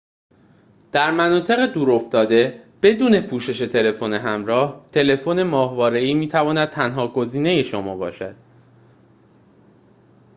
[0.91, 8.35] در مناطق دور افتاده بدون پوشش تلفن همراه تلفن ماهواره‌ای می‌تواند تنها گزینه شما باشد